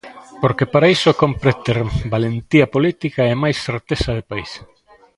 Porque 0.41 0.65
para 0.73 0.91
iso 0.95 1.17
cómpre 1.21 1.51
ter 1.65 1.79
valentía 2.13 2.65
política 2.75 3.21
e 3.25 3.33
mais 3.43 3.57
certeza 3.67 4.09
de 4.17 4.23
país. 4.31 4.51